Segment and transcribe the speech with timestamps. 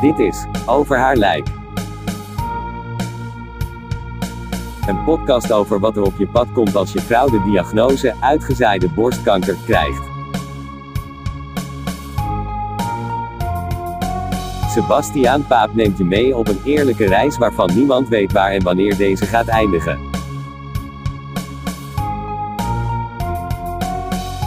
[0.00, 1.48] Dit is Over haar lijk.
[4.86, 8.88] Een podcast over wat er op je pad komt als je vrouw de diagnose uitgezaaide
[8.88, 10.02] borstkanker krijgt.
[14.68, 18.96] Sebastiaan Paap neemt je mee op een eerlijke reis waarvan niemand weet waar en wanneer
[18.96, 19.98] deze gaat eindigen.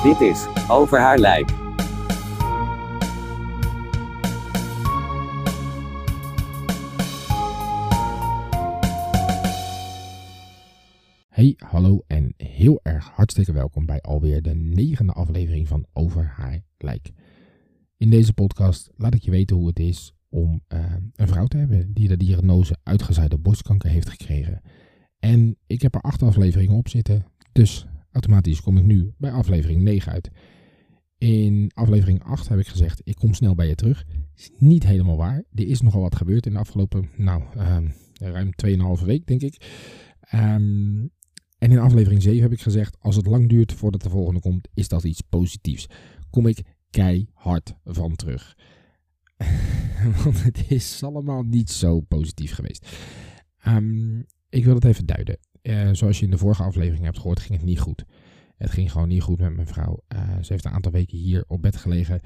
[0.03, 1.49] Dit is Over haar lijk.
[11.73, 17.11] Hallo en heel erg hartstikke welkom bij alweer de negende aflevering van Over haar lijk.
[17.97, 20.79] In deze podcast laat ik je weten hoe het is om eh,
[21.15, 24.61] een vrouw te hebben die de diagnose uitgezaaide borstkanker heeft gekregen.
[25.19, 29.81] En ik heb er acht afleveringen op zitten, dus automatisch kom ik nu bij aflevering
[29.81, 30.31] 9 uit.
[31.17, 34.05] In aflevering 8 heb ik gezegd, ik kom snel bij je terug.
[34.35, 35.43] Is niet helemaal waar.
[35.53, 37.77] Er is nogal wat gebeurd in de afgelopen, nou, uh,
[38.17, 38.49] ruim
[38.99, 39.81] 2,5 week denk ik.
[40.33, 41.11] Um,
[41.63, 44.67] en in aflevering 7 heb ik gezegd, als het lang duurt voordat de volgende komt,
[44.73, 45.87] is dat iets positiefs.
[46.29, 48.57] Kom ik keihard van terug.
[50.23, 52.97] Want het is allemaal niet zo positief geweest.
[53.67, 55.37] Um, ik wil het even duiden.
[55.61, 58.05] Uh, zoals je in de vorige aflevering hebt gehoord, ging het niet goed.
[58.55, 60.03] Het ging gewoon niet goed met mijn vrouw.
[60.15, 62.19] Uh, ze heeft een aantal weken hier op bed gelegen.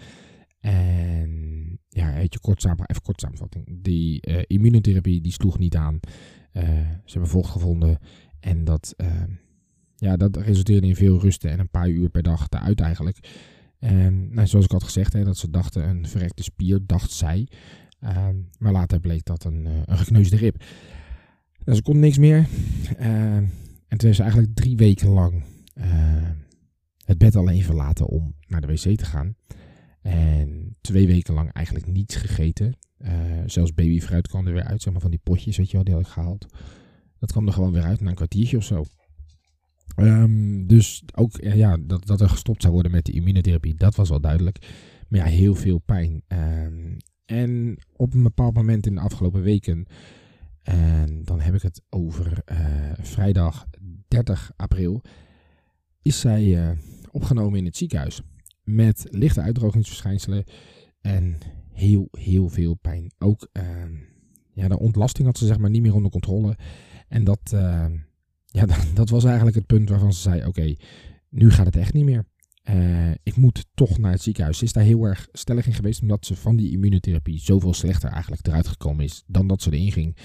[0.59, 3.83] En ja, weet je, kort samen, even kort samenvatting.
[3.83, 5.99] Die uh, immunotherapie die sloeg niet aan.
[6.53, 7.99] ze hebben vocht gevonden.
[8.39, 8.95] En dat,
[9.95, 13.19] ja, dat resulteerde in veel rusten en een paar uur per dag eruit eigenlijk.
[13.79, 17.47] En nou, zoals ik had gezegd, hè, dat ze dachten een verrekte spier, dacht zij.
[18.03, 18.27] Uh,
[18.59, 20.63] maar later bleek dat een, uh, een gekneusde rib.
[21.63, 22.47] Dus ze kon niks meer.
[22.97, 25.43] En toen heeft ze eigenlijk drie weken lang
[27.05, 29.35] het bed alleen verlaten om naar de wc te gaan.
[30.01, 32.77] En twee weken lang eigenlijk niets gegeten.
[33.45, 35.93] zelfs babyfruit kwam er weer uit, zeg maar van die potjes, weet je wel, die
[35.93, 36.45] had ik gehaald.
[37.19, 38.85] Dat kwam er gewoon weer uit na een kwartiertje of zo.
[39.95, 44.09] Um, dus ook ja, dat, dat er gestopt zou worden met de immunotherapie, dat was
[44.09, 44.67] wel duidelijk.
[45.07, 46.21] Maar ja, heel veel pijn.
[46.27, 49.85] Um, en op een bepaald moment in de afgelopen weken,
[50.63, 52.57] en dan heb ik het over uh,
[52.99, 53.65] vrijdag
[54.07, 55.01] 30 april,
[56.01, 56.77] is zij uh,
[57.11, 58.21] opgenomen in het ziekenhuis.
[58.63, 60.43] Met lichte uitdrogingsverschijnselen
[61.01, 61.37] en
[61.73, 63.11] heel, heel veel pijn.
[63.17, 63.49] Ook
[64.53, 66.57] ja, de ontlasting had ze zeg maar niet meer onder controle.
[67.07, 67.55] En dat
[68.57, 70.75] ja, dat was eigenlijk het punt waarvan ze zei: Oké,
[71.29, 72.25] nu gaat het echt niet meer.
[72.69, 74.57] Uh, ik moet toch naar het ziekenhuis.
[74.57, 78.09] Ze is daar heel erg stellig in geweest, omdat ze van die immunotherapie zoveel slechter
[78.09, 80.17] eigenlijk eruit gekomen is dan dat ze erin ging.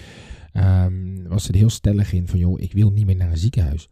[0.52, 3.36] Um, was ze er heel stellig in van: joh, ik wil niet meer naar een
[3.36, 3.88] ziekenhuis.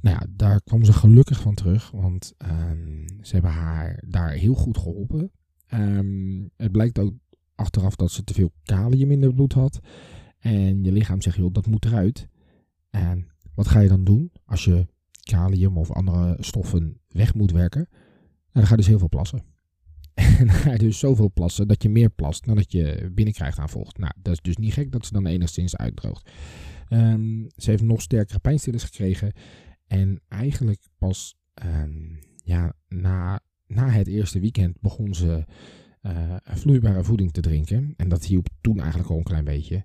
[0.00, 4.54] Nou ja, daar kwam ze gelukkig van terug, want um, ze hebben haar daar heel
[4.54, 5.30] goed geholpen.
[5.74, 7.14] Um, het blijkt ook
[7.54, 9.80] achteraf dat ze te veel kalium in het bloed had.
[10.44, 12.28] En je lichaam zegt: joh, dat moet eruit.
[12.90, 14.86] En wat ga je dan doen als je
[15.22, 17.86] kalium of andere stoffen weg moet werken?
[17.90, 18.00] Nou,
[18.52, 19.42] dan ga je dus heel veel plassen.
[20.38, 23.58] En dan ga je dus zoveel plassen dat je meer plast dan dat je binnenkrijgt
[23.58, 23.98] aan vocht.
[23.98, 26.30] Nou, dat is dus niet gek dat ze dan enigszins uitdroogt.
[26.88, 29.32] Um, ze heeft nog sterkere pijnstillers gekregen.
[29.86, 35.44] En eigenlijk pas um, ja, na, na het eerste weekend begon ze
[36.02, 37.94] uh, vloeibare voeding te drinken.
[37.96, 39.84] En dat hielp toen eigenlijk al een klein beetje.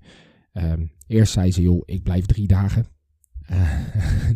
[0.64, 2.86] Um, eerst zei ze, joh, ik blijf drie dagen.
[3.52, 3.80] Uh,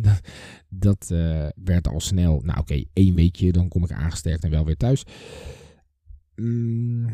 [0.00, 0.20] dat
[0.68, 4.50] dat uh, werd al snel, nou oké, okay, één weekje, dan kom ik aangesterkt en
[4.50, 5.04] wel weer thuis.
[6.36, 7.06] Mm,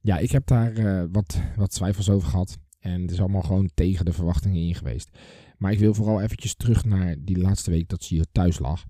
[0.00, 2.58] ja, ik heb daar uh, wat, wat twijfels over gehad.
[2.78, 5.18] En het is allemaal gewoon tegen de verwachtingen in geweest.
[5.58, 8.84] Maar ik wil vooral eventjes terug naar die laatste week dat ze hier thuis lag.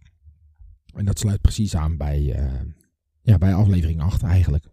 [0.95, 2.23] En dat sluit precies aan bij,
[3.23, 4.65] ja, bij aflevering 8 eigenlijk.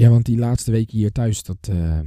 [0.00, 2.00] Ja, want die laatste weken hier thuis, dat, uh,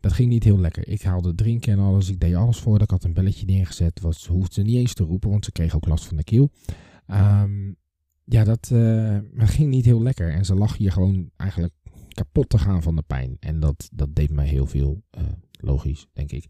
[0.00, 0.88] dat ging niet heel lekker.
[0.88, 2.08] Ik haalde drinken en alles.
[2.08, 2.80] Ik deed alles voor.
[2.80, 4.00] Ik had een belletje neergezet.
[4.00, 6.50] Was, ze hoefde niet eens te roepen, want ze kreeg ook last van de keel.
[7.06, 7.76] Um,
[8.24, 10.32] ja, dat, uh, dat ging niet heel lekker.
[10.32, 11.72] En ze lag hier gewoon eigenlijk
[12.08, 13.36] kapot te gaan van de pijn.
[13.40, 15.02] En dat, dat deed mij heel veel.
[15.18, 16.46] Uh, logisch, denk ik.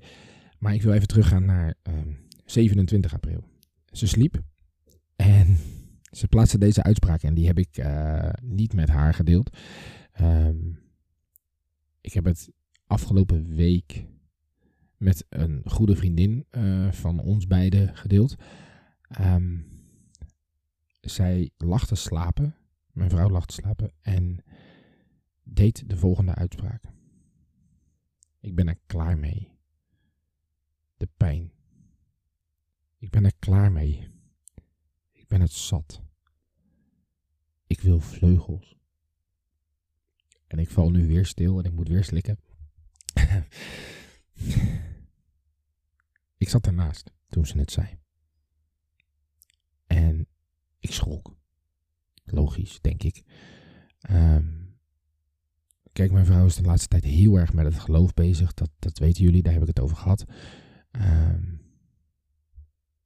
[0.58, 1.74] Maar ik wil even teruggaan naar
[2.44, 3.44] 27 april.
[3.92, 4.42] Ze sliep.
[5.16, 5.56] En
[6.10, 7.22] ze plaatste deze uitspraak.
[7.22, 7.84] En die heb ik
[8.42, 9.50] niet met haar gedeeld.
[10.20, 10.78] Um,
[12.00, 12.52] ik heb het
[12.86, 14.06] afgelopen week
[14.96, 18.34] met een goede vriendin uh, van ons beiden gedeeld.
[19.20, 19.66] Um,
[21.00, 22.56] zij lag te slapen,
[22.92, 24.44] mijn vrouw lag te slapen en
[25.42, 26.84] deed de volgende uitspraak.
[28.40, 29.52] Ik ben er klaar mee.
[30.96, 31.52] De pijn.
[32.98, 34.08] Ik ben er klaar mee.
[35.12, 36.02] Ik ben het zat.
[37.66, 38.75] Ik wil vleugels.
[40.46, 42.38] En ik val nu weer stil en ik moet weer slikken.
[46.44, 47.98] ik zat ernaast toen ze het zei.
[49.86, 50.26] En
[50.78, 51.36] ik schrok.
[52.24, 53.22] Logisch, denk ik.
[54.10, 54.66] Um,
[55.96, 58.54] Kijk, mijn vrouw is de laatste tijd heel erg met het geloof bezig.
[58.54, 60.24] Dat, dat weten jullie, daar heb ik het over gehad.
[60.90, 61.60] Um,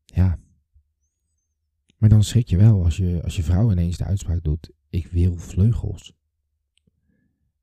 [0.04, 0.38] ja.
[1.96, 5.06] Maar dan schrik je wel als je, als je vrouw ineens de uitspraak doet: Ik
[5.06, 6.12] wil vleugels.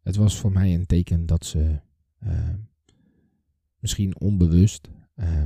[0.07, 1.80] Het was voor mij een teken dat ze
[2.24, 2.54] uh,
[3.80, 5.44] misschien onbewust uh,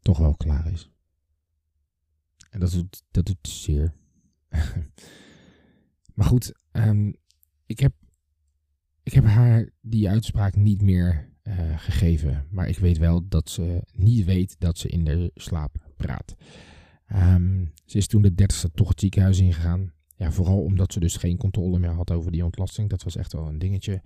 [0.00, 0.90] toch wel klaar is.
[2.50, 3.92] En dat doet, dat doet zeer.
[6.14, 7.14] maar goed, um,
[7.66, 7.92] ik heb
[9.02, 12.46] ik heb haar die uitspraak niet meer uh, gegeven.
[12.50, 16.34] Maar ik weet wel dat ze niet weet dat ze in de slaap praat.
[17.12, 19.92] Um, ze is toen de dertigste toch het ziekenhuis ingegaan.
[20.32, 22.88] Vooral omdat ze dus geen controle meer had over die ontlasting.
[22.88, 24.02] Dat was echt wel een dingetje.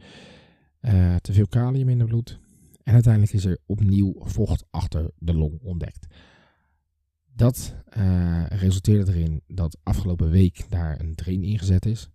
[0.81, 2.41] Uh, te veel kalium in het bloed.
[2.83, 6.07] En uiteindelijk is er opnieuw vocht achter de long ontdekt.
[7.35, 12.11] Dat uh, resulteerde erin dat afgelopen week daar een drain ingezet is.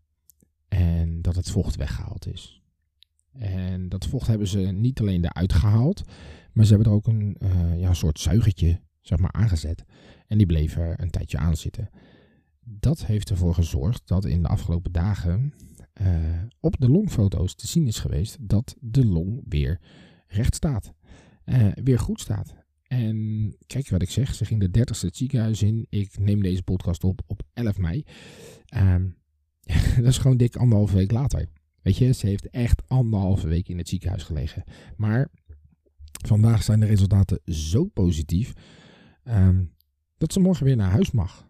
[0.68, 2.62] En dat het vocht weggehaald is.
[3.38, 6.04] En dat vocht hebben ze niet alleen eruit gehaald,
[6.54, 9.84] maar ze hebben er ook een uh, ja, soort zuigertje zeg maar, aangezet.
[10.28, 11.90] En die bleef er een tijdje aan zitten.
[12.66, 15.54] Dat heeft ervoor gezorgd dat in de afgelopen dagen
[16.02, 16.08] uh,
[16.60, 19.80] op de longfoto's te zien is geweest dat de long weer
[20.28, 20.94] recht staat.
[21.46, 22.56] Uh, weer goed staat.
[22.88, 25.86] En kijk wat ik zeg, ze ging de 30ste het ziekenhuis in.
[25.90, 28.04] Ik neem deze podcast op op 11 mei.
[28.76, 28.96] Uh,
[29.96, 31.50] dat is gewoon dik anderhalve week later.
[31.82, 34.64] Weet je, ze heeft echt anderhalve week in het ziekenhuis gelegen.
[34.98, 35.30] Maar
[36.26, 38.54] vandaag zijn de resultaten zo positief
[39.24, 39.74] um,
[40.18, 41.48] dat ze morgen weer naar huis mag.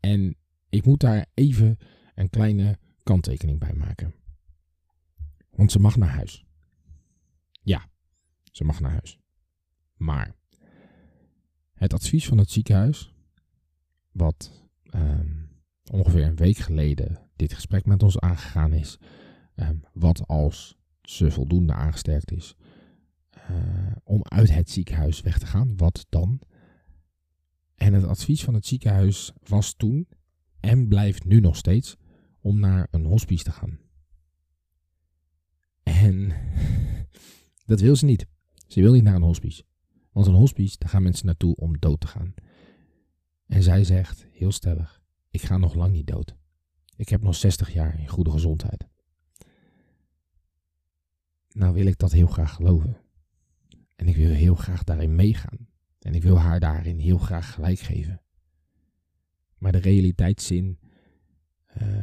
[0.00, 0.36] En
[0.68, 1.78] ik moet daar even
[2.14, 4.14] een kleine kanttekening bij maken.
[5.50, 6.44] Want ze mag naar huis.
[7.62, 7.88] Ja,
[8.52, 9.18] ze mag naar huis.
[9.96, 10.34] Maar
[11.74, 13.12] het advies van het ziekenhuis,
[14.12, 15.48] wat um,
[15.90, 18.98] ongeveer een week geleden dit gesprek met ons aangegaan is,
[19.58, 22.56] Ehm, wat als ze voldoende aangesterkt is
[23.50, 25.76] uh, om uit het ziekenhuis weg te gaan?
[25.76, 26.40] Wat dan?
[27.74, 30.08] En het advies van het ziekenhuis was toen
[30.60, 31.96] en blijft nu nog steeds
[32.40, 33.78] om naar een hospice te gaan.
[35.82, 36.32] En
[37.66, 38.26] dat wil ze niet.
[38.66, 39.64] Ze wil niet naar een hospice.
[40.12, 42.34] Want een hospice, daar gaan mensen naartoe om dood te gaan.
[43.46, 46.36] En zij zegt heel stellig: Ik ga nog lang niet dood.
[46.96, 48.86] Ik heb nog 60 jaar in goede gezondheid.
[51.48, 52.96] Nou wil ik dat heel graag geloven.
[53.96, 55.68] En ik wil heel graag daarin meegaan.
[55.98, 58.20] En ik wil haar daarin heel graag gelijk geven.
[59.58, 60.78] Maar de realiteitszin
[61.82, 62.02] uh,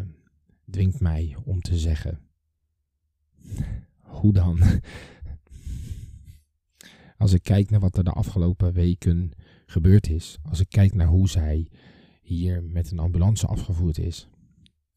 [0.72, 2.20] dwingt mij om te zeggen:
[4.00, 4.60] hoe dan?
[7.18, 9.32] Als ik kijk naar wat er de afgelopen weken
[9.66, 11.68] gebeurd is, als ik kijk naar hoe zij
[12.22, 14.30] hier met een ambulance afgevoerd is,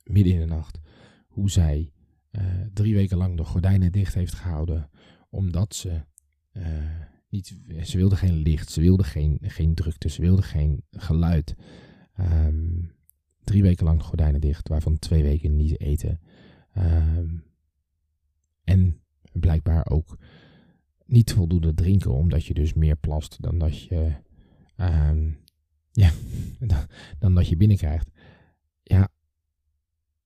[0.05, 0.81] midden in de nacht,
[1.27, 1.93] hoe zij
[2.31, 4.91] uh, drie weken lang de gordijnen dicht heeft gehouden.
[5.31, 6.01] Omdat ze
[6.53, 6.65] uh,
[7.29, 7.61] niet.
[7.83, 11.55] Ze wilde geen licht, ze wilde geen, geen drukte, ze wilde geen geluid.
[12.21, 12.93] Um,
[13.45, 16.21] drie weken lang gordijnen dicht, waarvan twee weken niet eten.
[16.77, 17.45] Um,
[18.65, 19.01] en
[19.33, 20.19] blijkbaar ook
[21.05, 24.13] niet voldoende drinken, omdat je dus meer plast dan dat je.
[24.77, 25.39] Um,
[26.03, 26.13] ja,
[27.19, 28.11] dan dat je binnenkrijgt.
[28.83, 29.09] Ja,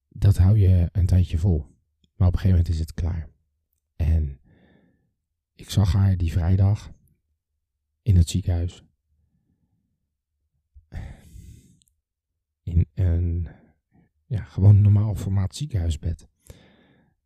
[0.08, 1.66] dat hou je een tijdje vol.
[2.16, 3.28] Maar op een gegeven moment is het klaar.
[3.96, 4.40] En
[5.54, 6.92] ik zag haar die vrijdag
[8.02, 8.82] in het ziekenhuis.
[12.62, 13.48] In een
[14.26, 16.28] ja, gewoon normaal formaat ziekenhuisbed.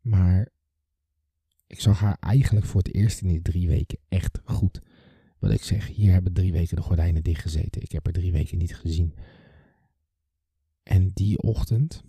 [0.01, 0.49] Maar
[1.67, 4.81] ik zag haar eigenlijk voor het eerst in die drie weken echt goed.
[5.39, 7.81] Wat ik zeg, hier hebben drie weken de gordijnen dicht gezeten.
[7.81, 9.13] Ik heb er drie weken niet gezien.
[10.83, 12.03] En die ochtend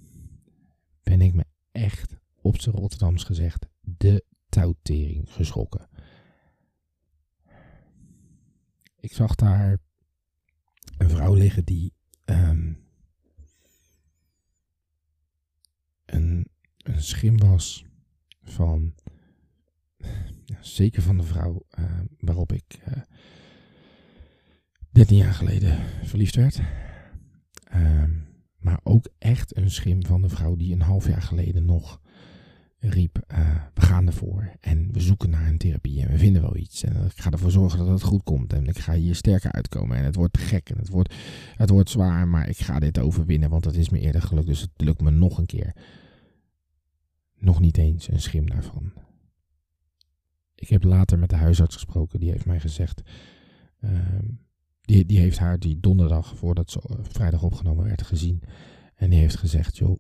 [1.03, 5.89] ben ik me echt op zijn Rotterdams gezegd, de touwtering geschrokken.
[9.01, 9.79] Ik zag daar
[10.99, 11.93] een vrouw liggen die
[12.25, 12.88] um,
[16.11, 16.47] een,
[16.77, 17.85] een schim was
[18.43, 18.95] van,
[20.61, 21.85] zeker van de vrouw uh,
[22.19, 22.95] waarop ik uh,
[24.91, 26.61] 13 jaar geleden verliefd werd.
[27.75, 28.27] Um,
[28.59, 32.01] maar ook echt een schim van de vrouw die een half jaar geleden nog
[32.79, 36.57] riep, uh, we gaan ervoor en we zoeken naar een therapie en we vinden wel
[36.57, 36.85] iets.
[36.85, 39.97] En ik ga ervoor zorgen dat het goed komt en ik ga hier sterker uitkomen
[39.97, 41.15] en het wordt gek en het wordt,
[41.57, 44.61] het wordt zwaar, maar ik ga dit overwinnen, want het is me eerder gelukt, dus
[44.61, 45.75] het lukt me nog een keer.
[47.39, 48.93] nog niet eens een schim daarvan.
[50.55, 53.03] Ik heb later met de huisarts gesproken, die heeft mij gezegd.
[53.81, 54.27] Ehm,
[54.81, 58.43] die, die heeft haar die donderdag, voordat ze eh, vrijdag opgenomen werd, gezien.
[58.95, 59.99] En die heeft gezegd: joh,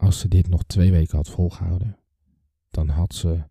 [0.00, 1.98] als ze dit nog twee weken had volgehouden,
[2.70, 3.42] dan had ze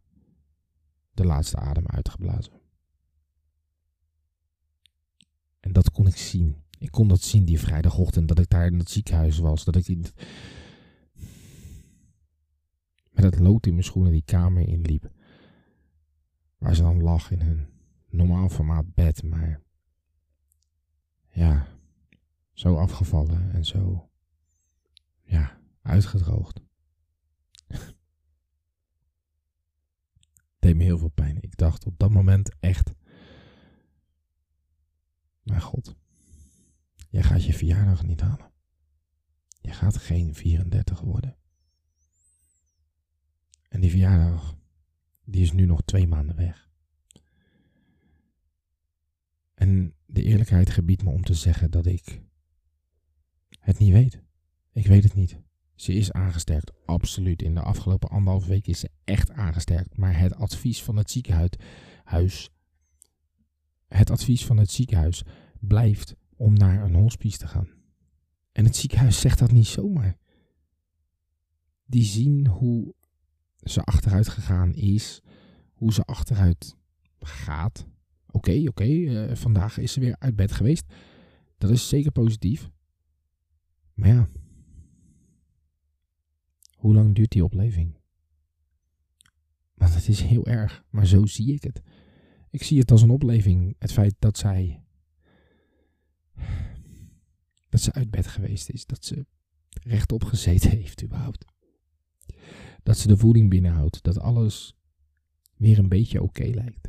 [1.11, 2.53] de laatste adem uitgeblazen.
[5.59, 6.63] En dat kon ik zien.
[6.79, 9.63] Ik kon dat zien die vrijdagochtend dat ik daar in het ziekenhuis was.
[9.63, 9.87] Dat ik
[13.11, 15.11] met het lood in mijn schoenen die kamer inliep.
[16.57, 17.67] Waar ze dan lag in een
[18.09, 19.61] normaal formaat bed, maar
[21.29, 21.67] ja,
[22.53, 24.09] zo afgevallen en zo,
[25.21, 26.61] ja, uitgedroogd.
[30.59, 31.41] deed me heel veel pijn.
[31.41, 32.93] Ik dacht op dat moment echt,
[35.41, 35.95] mijn god,
[37.09, 38.51] jij gaat je verjaardag niet halen.
[39.61, 41.37] Je gaat geen 34 worden.
[43.69, 44.57] En die verjaardag,
[45.23, 46.69] die is nu nog twee maanden weg.
[49.53, 52.21] En de eerlijkheid gebiedt me om te zeggen dat ik
[53.59, 54.23] het niet weet.
[54.71, 55.41] Ik weet het niet.
[55.79, 57.41] Ze is aangesterkt, absoluut.
[57.41, 59.97] In de afgelopen anderhalf week is ze echt aangesterkt.
[59.97, 62.49] Maar het advies van het ziekenhuis,
[63.87, 65.23] het advies van het ziekenhuis
[65.59, 67.69] blijft om naar een hospice te gaan.
[68.51, 70.17] En het ziekenhuis zegt dat niet zomaar.
[71.85, 72.93] Die zien hoe
[73.59, 75.21] ze achteruit gegaan is,
[75.73, 76.75] hoe ze achteruit
[77.19, 77.85] gaat.
[78.31, 80.93] Oké, oké, eh, vandaag is ze weer uit bed geweest.
[81.57, 82.69] Dat is zeker positief.
[83.93, 84.29] Maar ja,
[86.79, 87.97] hoe lang duurt die opleving?
[89.73, 91.81] Want het is heel erg, maar zo zie ik het.
[92.49, 94.83] Ik zie het als een opleving, het feit dat zij.
[97.69, 99.25] dat ze uit bed geweest is, dat ze
[99.69, 101.45] rechtop gezeten heeft, überhaupt.
[102.83, 104.75] Dat ze de voeding binnenhoudt, dat alles
[105.57, 106.87] weer een beetje oké lijkt.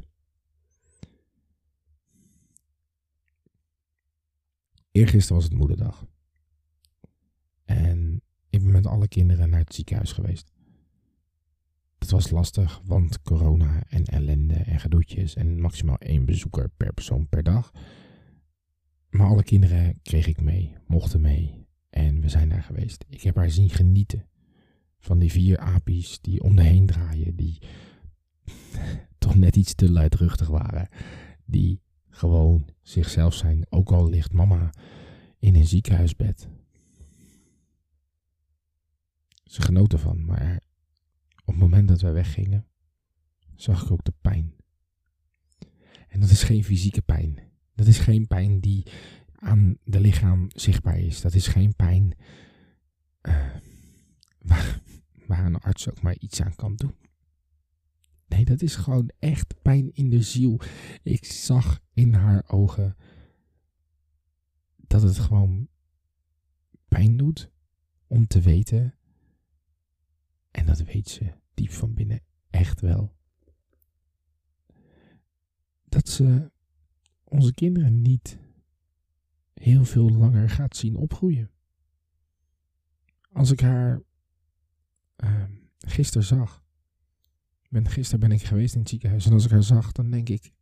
[4.91, 6.07] Eergisteren was het moederdag.
[7.65, 8.20] En
[8.51, 10.53] ik ben met alle kinderen naar het ziekenhuis geweest.
[11.99, 17.29] Dat was lastig, want corona en ellende en gedoetjes en maximaal één bezoeker per persoon
[17.29, 17.73] per dag.
[19.11, 23.05] Maar alle kinderen kreeg ik mee, mochten mee en we zijn daar geweest.
[23.09, 24.29] Ik heb haar zien genieten
[24.99, 27.59] van die vier apies die om de heen draaien, die
[29.19, 30.89] toch net iets te luidruchtig waren,
[31.45, 34.71] die gewoon zichzelf zijn, ook al ligt mama
[35.39, 36.49] in een ziekenhuisbed
[39.51, 40.61] ze genoten van, maar
[41.41, 42.67] op het moment dat wij weggingen,
[43.55, 44.55] zag ik ook de pijn.
[46.09, 47.39] En dat is geen fysieke pijn.
[47.75, 48.87] Dat is geen pijn die
[49.35, 51.21] aan de lichaam zichtbaar is.
[51.21, 52.17] Dat is geen pijn
[53.23, 53.57] uh,
[54.39, 54.83] waar,
[55.27, 56.95] waar een arts ook maar iets aan kan doen.
[58.27, 60.61] Nee, dat is gewoon echt pijn in de ziel.
[61.03, 62.97] Ik zag in haar ogen
[64.77, 65.69] dat het gewoon
[66.89, 67.51] pijn doet
[68.07, 68.95] om te weten
[70.51, 73.17] en dat weet ze diep van binnen echt wel.
[75.85, 76.51] Dat ze
[77.25, 78.39] onze kinderen niet
[79.55, 81.51] heel veel langer gaat zien opgroeien.
[83.33, 84.03] Als ik haar
[85.17, 85.45] uh,
[85.79, 86.65] gisteren zag,
[87.69, 90.29] ben, gisteren ben ik geweest in het ziekenhuis en als ik haar zag, dan denk
[90.29, 90.53] ik,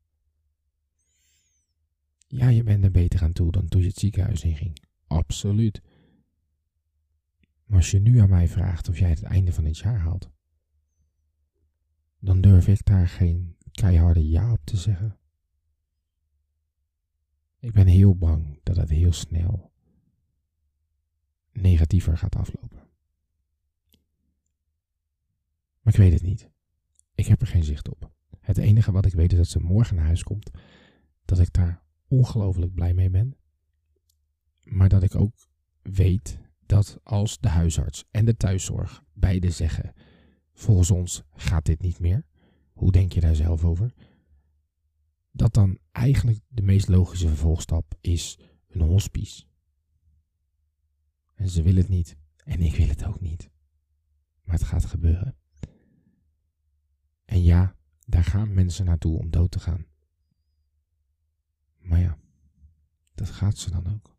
[2.26, 4.82] ja, je bent er beter aan toe dan toen je het ziekenhuis inging.
[5.06, 5.82] Absoluut.
[7.68, 10.30] Maar als je nu aan mij vraagt of jij het einde van dit jaar haalt,
[12.18, 15.18] dan durf ik daar geen keiharde ja op te zeggen.
[17.58, 19.72] Ik ben heel bang dat het heel snel
[21.52, 22.88] negatiever gaat aflopen.
[25.80, 26.50] Maar ik weet het niet.
[27.14, 28.12] Ik heb er geen zicht op.
[28.40, 30.50] Het enige wat ik weet is dat ze morgen naar huis komt.
[31.24, 33.36] Dat ik daar ongelooflijk blij mee ben.
[34.64, 35.34] Maar dat ik ook
[35.82, 39.92] weet dat als de huisarts en de thuiszorg beide zeggen:
[40.52, 42.24] volgens ons gaat dit niet meer,
[42.72, 43.94] hoe denk je daar zelf over?
[45.30, 49.44] Dat dan eigenlijk de meest logische vervolgstap is een hospice.
[51.34, 53.50] En ze willen het niet en ik wil het ook niet.
[54.42, 55.36] Maar het gaat gebeuren.
[57.24, 59.86] En ja, daar gaan mensen naartoe om dood te gaan.
[61.78, 62.18] Maar ja,
[63.14, 64.17] dat gaat ze dan ook.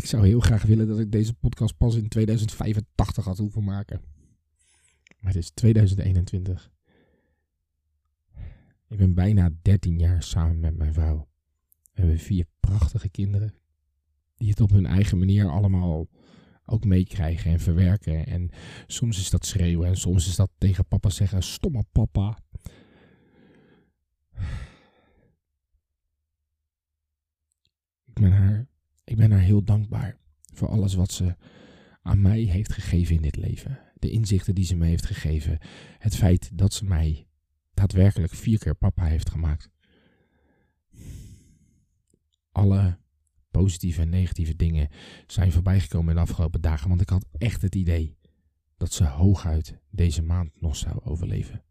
[0.00, 4.00] Ik zou heel graag willen dat ik deze podcast pas in 2085 had hoeven maken.
[5.20, 6.70] Maar het is 2021.
[8.88, 11.28] Ik ben bijna 13 jaar samen met mijn vrouw.
[11.92, 13.54] We hebben vier prachtige kinderen.
[14.36, 16.08] Die het op hun eigen manier allemaal
[16.64, 18.26] ook meekrijgen en verwerken.
[18.26, 18.50] En
[18.86, 22.38] soms is dat schreeuwen en soms is dat tegen papa zeggen: Stomme papa.
[28.04, 28.66] Ik ben haar,
[29.10, 30.18] ik ben haar heel dankbaar
[30.52, 31.36] voor alles wat ze
[32.02, 33.78] aan mij heeft gegeven in dit leven.
[33.94, 35.58] De inzichten die ze me heeft gegeven.
[35.98, 37.26] Het feit dat ze mij
[37.74, 39.70] daadwerkelijk vier keer papa heeft gemaakt.
[42.52, 42.98] Alle
[43.50, 44.88] positieve en negatieve dingen
[45.26, 46.88] zijn voorbijgekomen in de afgelopen dagen.
[46.88, 48.16] Want ik had echt het idee
[48.76, 51.64] dat ze hooguit deze maand nog zou overleven.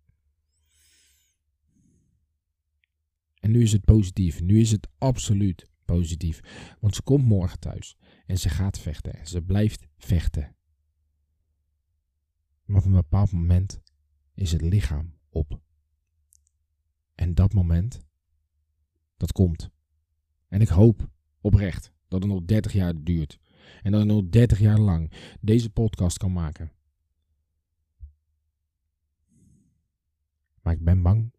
[3.39, 4.41] En nu is het positief.
[4.41, 6.39] Nu is het absoluut positief.
[6.79, 9.13] Want ze komt morgen thuis en ze gaat vechten.
[9.13, 10.55] En ze blijft vechten.
[12.65, 13.81] Maar op een bepaald moment
[14.33, 15.61] is het lichaam op.
[17.15, 17.99] En dat moment,
[19.17, 19.69] dat komt.
[20.47, 21.09] En ik hoop
[21.41, 23.39] oprecht dat het nog 30 jaar duurt.
[23.81, 26.71] En dat ik nog 30 jaar lang deze podcast kan maken.
[30.61, 31.33] Maar ik ben bang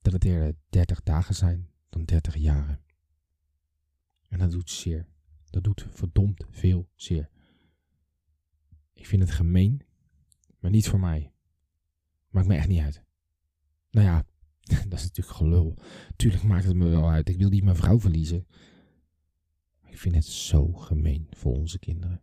[0.00, 2.80] dat het eerder 30 dagen zijn dan 30 jaren.
[4.28, 5.06] En dat doet zeer.
[5.50, 7.30] Dat doet verdomd veel zeer.
[8.92, 9.82] Ik vind het gemeen,
[10.60, 11.32] maar niet voor mij.
[12.30, 13.02] Maakt me echt niet uit.
[13.90, 14.24] Nou ja,
[14.88, 15.78] dat is natuurlijk gelul.
[16.16, 17.28] Tuurlijk maakt het me wel uit.
[17.28, 18.46] Ik wil niet mijn vrouw verliezen.
[19.86, 22.22] Ik vind het zo gemeen voor onze kinderen.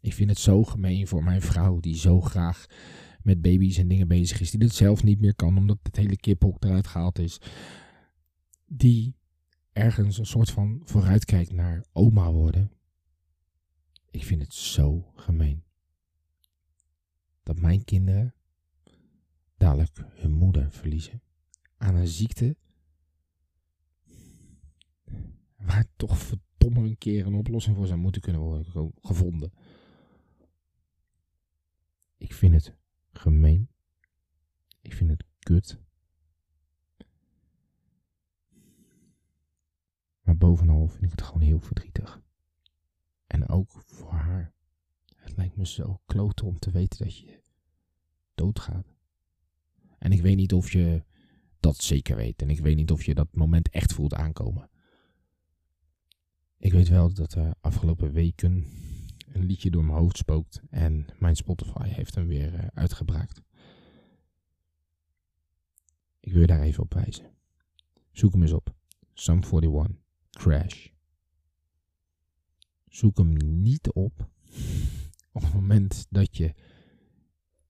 [0.00, 2.66] Ik vind het zo gemeen voor mijn vrouw, die zo graag
[3.22, 4.50] met baby's en dingen bezig is.
[4.50, 7.38] Die het zelf niet meer kan, omdat het hele kiphok eruit gehaald is.
[8.72, 9.16] Die
[9.72, 12.72] ergens een soort van vooruitkijkt naar oma worden.
[14.10, 15.64] Ik vind het zo gemeen.
[17.42, 18.34] Dat mijn kinderen
[19.56, 21.22] dadelijk hun moeder verliezen
[21.76, 22.56] aan een ziekte
[25.56, 29.52] waar toch verdomme een keer een oplossing voor zou moeten kunnen worden gevonden.
[32.16, 32.74] Ik vind het
[33.12, 33.68] gemeen.
[34.80, 35.80] Ik vind het kut.
[40.36, 42.20] Bovenal vind ik het gewoon heel verdrietig.
[43.26, 44.52] En ook voor haar.
[45.16, 47.40] Het lijkt me zo kloten om te weten dat je
[48.34, 48.94] doodgaat.
[49.98, 51.04] En ik weet niet of je
[51.60, 52.42] dat zeker weet.
[52.42, 54.70] En ik weet niet of je dat moment echt voelt aankomen.
[56.58, 58.66] Ik weet wel dat de afgelopen weken
[59.32, 63.42] een liedje door mijn hoofd spookt en mijn Spotify heeft hem weer uh, uitgebraakt.
[66.20, 67.30] Ik wil je daar even op wijzen.
[68.12, 68.74] Zoek hem eens op.
[69.14, 69.99] Sum 41.
[70.30, 70.88] Crash.
[72.86, 74.30] Zoek hem niet op
[75.32, 76.54] op het moment dat je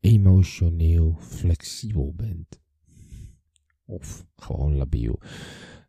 [0.00, 2.60] emotioneel flexibel bent.
[3.84, 5.20] Of gewoon labiel.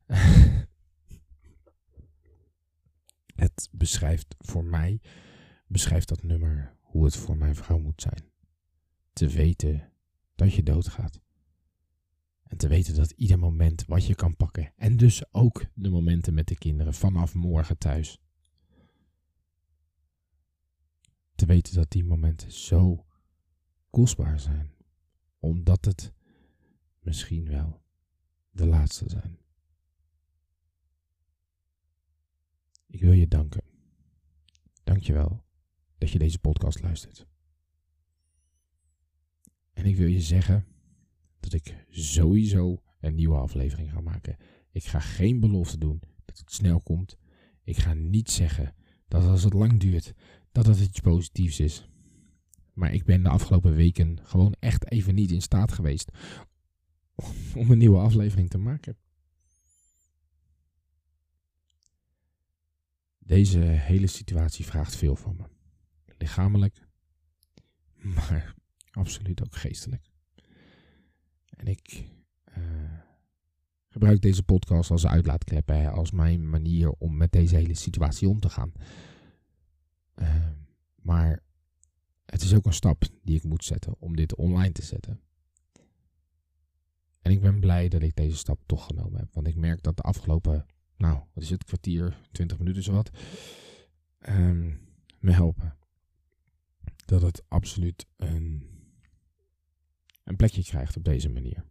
[3.36, 5.02] het beschrijft voor mij,
[5.68, 8.24] beschrijft dat nummer hoe het voor mijn vrouw moet zijn.
[9.14, 9.92] Te weten
[10.36, 11.21] dat je doodgaat.
[12.52, 14.74] En te weten dat ieder moment wat je kan pakken.
[14.76, 18.22] En dus ook de momenten met de kinderen vanaf morgen thuis.
[21.36, 23.06] Te weten dat die momenten zo
[23.90, 24.72] kostbaar zijn.
[25.40, 26.14] Omdat het
[27.00, 27.82] misschien wel
[28.50, 29.38] de laatste zijn.
[32.86, 33.64] Ik wil je danken.
[34.84, 35.44] Dank je wel
[35.98, 37.28] dat je deze podcast luistert.
[39.74, 40.66] En ik wil je zeggen
[41.42, 44.38] dat ik sowieso een nieuwe aflevering ga maken.
[44.72, 47.18] Ik ga geen belofte doen dat het snel komt.
[47.64, 48.76] Ik ga niet zeggen
[49.08, 50.14] dat als het lang duurt,
[50.52, 51.90] dat het iets positiefs is.
[52.74, 56.12] Maar ik ben de afgelopen weken gewoon echt even niet in staat geweest
[57.56, 58.98] om een nieuwe aflevering te maken.
[63.20, 65.44] Deze hele situatie vraagt veel van me.
[66.18, 66.88] Lichamelijk,
[67.96, 68.56] maar
[68.92, 70.11] absoluut ook geestelijk.
[71.62, 72.10] En ik
[72.58, 72.64] uh,
[73.90, 78.40] gebruik deze podcast als uitlaatklep, hè, als mijn manier om met deze hele situatie om
[78.40, 78.72] te gaan.
[80.16, 80.48] Uh,
[80.96, 81.44] maar
[82.26, 85.20] het is ook een stap die ik moet zetten om dit online te zetten.
[87.22, 89.34] En ik ben blij dat ik deze stap toch genomen heb.
[89.34, 90.66] Want ik merk dat de afgelopen,
[90.98, 93.10] nou, wat is het, kwartier, twintig minuten zo wat,
[94.30, 94.80] um,
[95.20, 95.78] me helpen.
[97.06, 98.70] Dat het absoluut een,
[100.24, 101.66] een plekje krijgt op deze manier.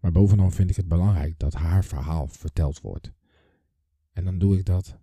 [0.00, 3.12] Maar bovenal vind ik het belangrijk dat haar verhaal verteld wordt.
[4.12, 4.98] En dan doe ik dat.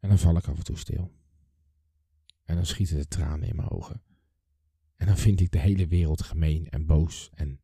[0.00, 1.12] En dan val ik af en toe stil.
[2.44, 4.02] En dan schieten de tranen in mijn ogen.
[4.96, 7.60] En dan vind ik de hele wereld gemeen en boos en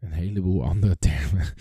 [0.00, 1.54] een heleboel andere termen.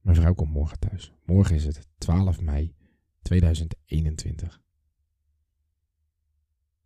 [0.00, 1.12] Mijn vrouw komt morgen thuis.
[1.24, 2.74] Morgen is het 12 mei
[3.22, 4.60] 2021.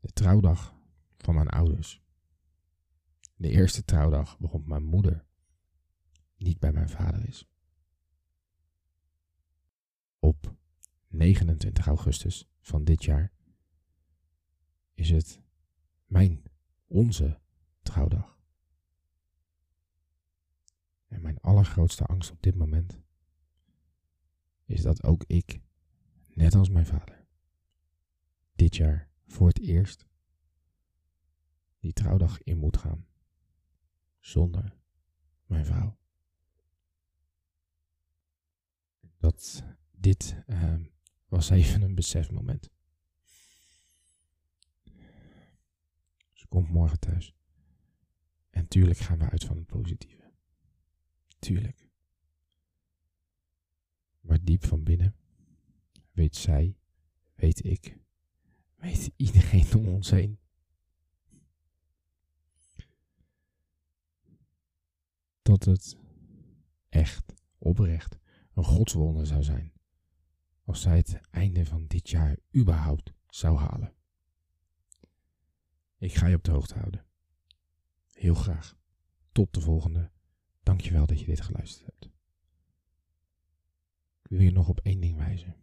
[0.05, 0.75] De trouwdag
[1.17, 2.03] van mijn ouders.
[3.37, 5.25] De eerste trouwdag waarop mijn moeder
[6.37, 7.49] niet bij mijn vader is.
[10.19, 10.57] Op
[11.09, 13.33] 29 augustus van dit jaar
[14.95, 15.41] is het
[16.07, 16.43] mijn,
[16.87, 17.41] onze
[17.83, 18.39] trouwdag.
[21.07, 23.01] En mijn allergrootste angst op dit moment
[24.65, 25.61] is dat ook ik,
[26.29, 27.27] net als mijn vader,
[28.55, 30.07] dit jaar voor het eerst
[31.79, 33.07] die trouwdag in moet gaan
[34.21, 34.77] zonder
[35.47, 35.99] mijn vrouw.
[39.19, 40.75] Dat dit uh,
[41.27, 42.71] was even een besefmoment.
[46.33, 47.35] Ze komt morgen thuis.
[48.51, 50.33] En tuurlijk gaan we uit van het positieve.
[51.39, 51.89] Tuurlijk.
[54.21, 55.17] Maar diep van binnen
[56.13, 56.79] weet zij,
[57.35, 57.99] weet ik,
[58.85, 60.39] weet iedereen om ons heen.
[65.43, 65.97] Dat het
[66.89, 68.19] echt, oprecht,
[68.55, 69.73] een godswonder zou zijn
[70.65, 73.95] als zij het einde van dit jaar überhaupt zou halen.
[75.99, 77.07] Ik ga je op de hoogte houden.
[78.13, 78.77] Heel graag.
[79.33, 80.11] Tot de volgende.
[80.63, 82.05] Dankjewel dat je dit geluisterd hebt.
[84.23, 85.57] Ik wil je nog op één ding wijzen.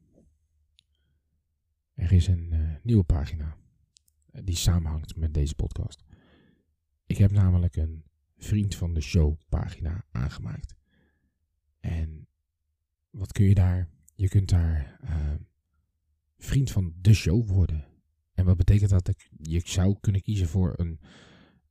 [2.11, 3.57] Is een uh, nieuwe pagina
[4.31, 6.03] uh, die samenhangt met deze podcast.
[7.05, 8.03] Ik heb namelijk een
[8.37, 10.75] vriend van de show pagina aangemaakt.
[11.79, 12.27] En
[13.09, 13.89] wat kun je daar?
[14.15, 15.33] Je kunt daar uh,
[16.37, 17.85] vriend van de show worden.
[18.33, 19.07] En wat betekent dat?
[19.07, 20.99] Ik, je zou kunnen kiezen voor een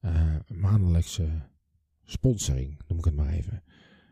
[0.01, 1.49] uh, maandelijkse
[2.05, 3.63] sponsoring, noem ik het maar even.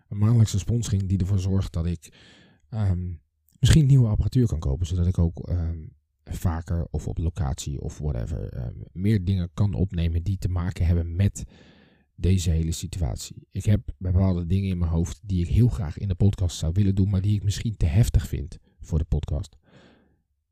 [0.08, 2.12] Een maandelijkse sponsoring die ervoor zorgt dat ik
[2.70, 3.20] um,
[3.58, 5.96] misschien nieuwe apparatuur kan kopen, zodat ik ook um,
[6.30, 11.16] vaker of op locatie of whatever um, meer dingen kan opnemen die te maken hebben
[11.16, 11.44] met
[12.14, 13.46] deze hele situatie.
[13.50, 16.72] Ik heb bepaalde dingen in mijn hoofd die ik heel graag in de podcast zou
[16.72, 19.56] willen doen, maar die ik misschien te heftig vind voor de podcast.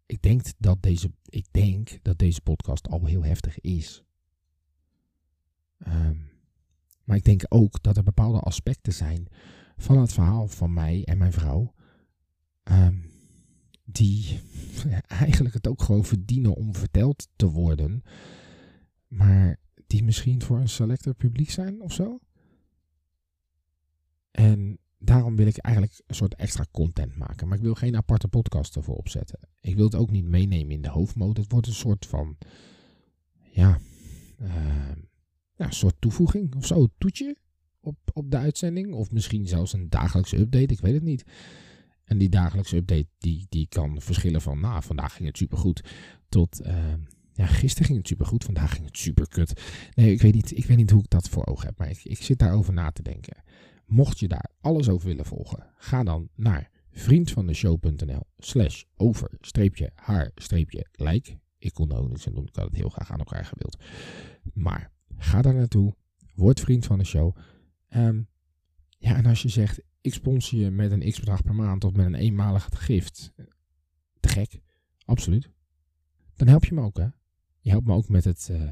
[0.07, 4.05] Ik denk dat deze, ik denk dat deze podcast al heel heftig is.
[5.87, 6.29] Um,
[7.05, 9.27] maar ik denk ook dat er bepaalde aspecten zijn
[9.77, 11.75] van het verhaal van mij en mijn vrouw.
[12.65, 13.16] Um,
[13.87, 14.41] die
[15.07, 18.03] eigenlijk het ook gewoon verdienen om verteld te worden.
[19.09, 22.19] Maar die misschien voor een selecter publiek zijn of zo.
[24.31, 27.49] En daarom wil ik eigenlijk een soort extra content maken.
[27.49, 29.39] Maar ik wil geen aparte podcast ervoor opzetten.
[29.61, 31.41] Ik wil het ook niet meenemen in de hoofdmode.
[31.41, 32.37] Het wordt een soort van.
[33.51, 33.79] Ja.
[35.57, 36.87] Ja, een soort toevoeging of zo.
[36.99, 37.37] Toetje
[37.81, 38.93] op, op de uitzending.
[38.93, 40.73] Of misschien zelfs een dagelijkse update.
[40.73, 41.25] Ik weet het niet.
[42.07, 44.61] En die dagelijkse update die, die kan verschillen van.
[44.61, 45.85] Nou, vandaag ging het supergoed.
[46.29, 46.61] Tot.
[46.67, 46.95] Uh,
[47.33, 48.45] ja, gisteren ging het supergoed.
[48.45, 49.63] Vandaag ging het superkut.
[49.95, 51.79] Nee, ik weet niet, ik weet niet hoe ik dat voor ogen heb.
[51.79, 53.43] Maar ik, ik zit daarover na te denken.
[53.87, 60.31] Mocht je daar alles over willen volgen, ga dan naar vriendvandeshow.nl slash over streepje haar
[60.35, 61.39] streepje like.
[61.59, 63.83] Ik kon er ook niks aan doen, ik had het heel graag aan elkaar gewild.
[64.55, 65.95] Maar ga daar naartoe,
[66.35, 67.37] word vriend van de show.
[67.89, 68.29] Um,
[68.97, 72.07] ja, en als je zegt, ik sponsor je met een x-bedrag per maand of met
[72.07, 73.33] een eenmalige gift.
[74.21, 74.61] Te gek,
[75.05, 75.51] absoluut.
[76.35, 77.07] Dan help je me ook, hè.
[77.61, 78.71] Je helpt me ook met het, uh,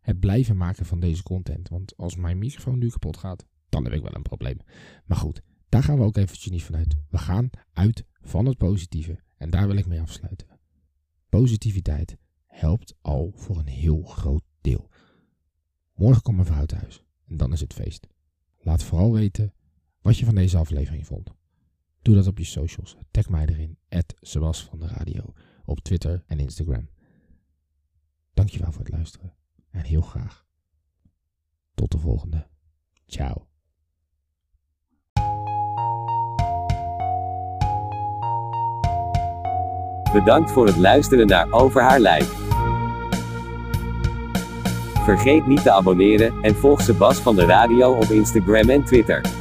[0.00, 1.68] het blijven maken van deze content.
[1.68, 4.58] Want als mijn microfoon nu kapot gaat, dan heb ik wel een probleem.
[5.04, 6.96] Maar goed, daar gaan we ook eventjes niet vanuit.
[7.08, 9.18] We gaan uit van het positieve.
[9.36, 10.46] En daar wil ik mee afsluiten.
[11.28, 14.90] Positiviteit helpt al voor een heel groot deel.
[15.94, 17.04] Morgen komt mijn vrouw thuis.
[17.26, 18.08] En dan is het feest.
[18.62, 19.54] Laat vooral weten
[20.00, 21.30] wat je van deze aflevering vond.
[22.02, 22.96] Doe dat op je socials.
[23.10, 23.78] Tag mij erin.
[24.20, 25.32] Sebas van Radio.
[25.64, 26.88] Op Twitter en Instagram.
[28.34, 29.34] Dankjewel voor het luisteren.
[29.70, 30.46] En heel graag.
[31.74, 32.46] Tot de volgende.
[33.06, 33.48] Ciao.
[40.12, 42.49] Bedankt voor het luisteren naar Over haar lijk.
[45.10, 49.39] Vergeet niet te abonneren en volg Sebas van de Radio op Instagram en Twitter.